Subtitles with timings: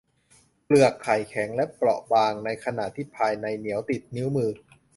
[0.65, 4.51] เปลือกไข่แข็งและเปราะบาง ในขณะที่ภายในเหนียวติดนิ้วมือ